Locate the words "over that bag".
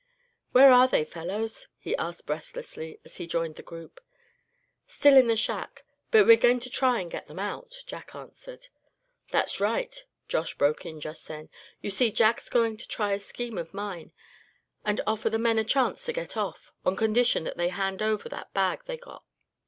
18.01-18.81